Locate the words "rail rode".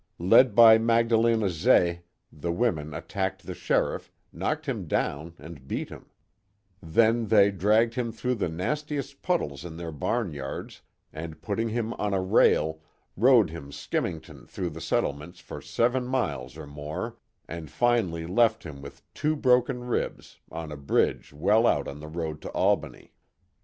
12.19-13.51